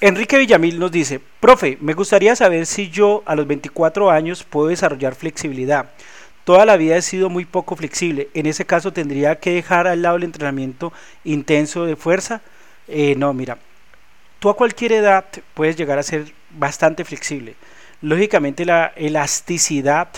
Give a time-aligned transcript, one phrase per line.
[0.00, 4.68] Enrique Villamil nos dice, profe, me gustaría saber si yo a los 24 años puedo
[4.68, 5.90] desarrollar flexibilidad.
[6.44, 8.28] Toda la vida he sido muy poco flexible.
[8.32, 10.92] En ese caso tendría que dejar al lado el entrenamiento
[11.24, 12.42] intenso de fuerza.
[12.86, 13.58] Eh, no, mira,
[14.38, 15.24] tú a cualquier edad
[15.54, 17.56] puedes llegar a ser bastante flexible.
[18.00, 20.10] Lógicamente la elasticidad,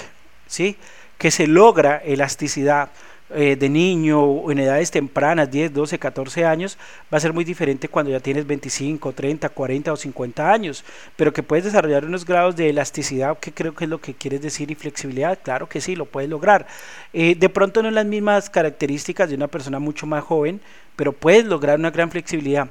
[0.47, 0.77] ¿sí?
[1.17, 2.91] Que se logra elasticidad
[3.33, 6.79] eh, de niño o en edades tempranas, 10, 12, 14 años,
[7.13, 10.85] va a ser muy diferente cuando ya tienes 25, 30, 40 o 50 años,
[11.17, 14.43] pero que puedes desarrollar unos grados de elasticidad, que creo que es lo que quieres
[14.43, 16.67] decir, y flexibilidad, claro que sí, lo puedes lograr.
[17.13, 20.61] Eh, de pronto no las mismas características de una persona mucho más joven,
[20.97, 22.69] pero puedes lograr una gran flexibilidad.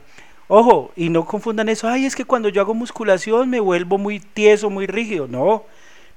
[0.48, 4.20] Ojo, y no confundan eso, ay, es que cuando yo hago musculación me vuelvo muy
[4.20, 5.28] tieso, muy rígido.
[5.28, 5.66] No,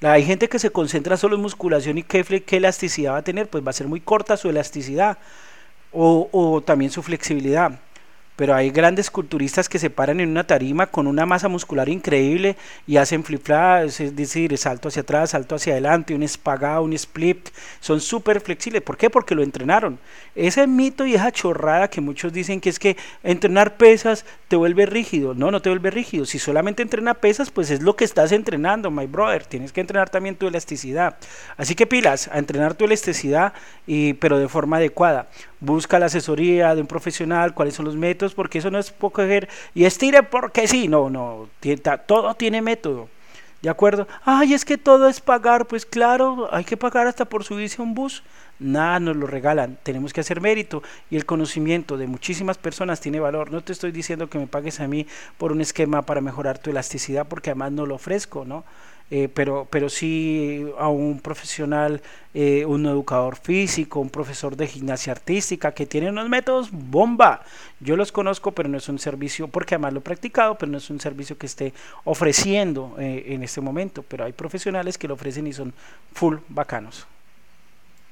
[0.02, 3.48] hay gente que se concentra solo en musculación y qué, qué elasticidad va a tener,
[3.48, 5.18] pues va a ser muy corta su elasticidad
[5.92, 7.78] o, o también su flexibilidad
[8.36, 12.56] pero hay grandes culturistas que se paran en una tarima con una masa muscular increíble
[12.86, 13.42] y hacen flip
[13.84, 17.48] es decir, salto hacia atrás, salto hacia adelante, un espagado, un split,
[17.80, 18.82] son súper flexibles.
[18.82, 19.10] ¿Por qué?
[19.10, 19.98] Porque lo entrenaron.
[20.34, 24.86] Ese mito y esa chorrada que muchos dicen que es que entrenar pesas te vuelve
[24.86, 25.34] rígido.
[25.34, 26.24] No, no te vuelve rígido.
[26.24, 29.44] Si solamente entrena pesas, pues es lo que estás entrenando, my brother.
[29.44, 31.16] Tienes que entrenar también tu elasticidad.
[31.56, 33.52] Así que pilas, a entrenar tu elasticidad,
[33.86, 35.28] y, pero de forma adecuada
[35.62, 39.22] busca la asesoría de un profesional, cuáles son los métodos, porque eso no es poco
[39.22, 41.48] ver y estire porque sí, no, no,
[42.06, 43.08] todo tiene método.
[43.62, 44.08] ¿De acuerdo?
[44.24, 47.84] Ay, es que todo es pagar, pues claro, hay que pagar hasta por subirse a
[47.84, 48.24] un bus.
[48.58, 53.20] Nada nos lo regalan, tenemos que hacer mérito y el conocimiento de muchísimas personas tiene
[53.20, 53.52] valor.
[53.52, 55.06] No te estoy diciendo que me pagues a mí
[55.38, 58.64] por un esquema para mejorar tu elasticidad porque además no lo ofrezco, ¿no?
[59.14, 62.00] Eh, pero, pero sí a un profesional,
[62.32, 67.42] eh, un educador físico, un profesor de gimnasia artística que tiene unos métodos bomba.
[67.78, 70.78] Yo los conozco, pero no es un servicio, porque además lo he practicado, pero no
[70.78, 74.02] es un servicio que esté ofreciendo eh, en este momento.
[74.02, 75.74] Pero hay profesionales que lo ofrecen y son
[76.14, 77.06] full bacanos.